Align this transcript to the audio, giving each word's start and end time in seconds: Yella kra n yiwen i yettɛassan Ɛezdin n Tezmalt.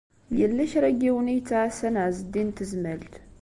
Yella 0.39 0.63
kra 0.71 0.89
n 0.91 0.97
yiwen 1.01 1.31
i 1.31 1.33
yettɛassan 1.35 1.95
Ɛezdin 2.03 2.47
n 2.51 2.55
Tezmalt. 2.57 3.13